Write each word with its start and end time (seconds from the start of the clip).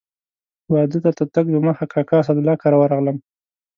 واده 0.71 0.97
ته 1.03 1.11
تر 1.17 1.27
تګ 1.35 1.45
دمخه 1.55 1.85
کاکا 1.93 2.15
اسدالله 2.21 2.55
کره 2.61 2.77
ورغلم. 2.79 3.17